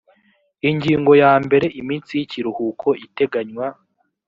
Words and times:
ingingo 0.69 1.11
ya 1.23 1.31
mbere 1.45 1.67
iminsi 1.81 2.11
y 2.17 2.21
ikiruhuko 2.25 2.87
iteganywa 3.05 3.65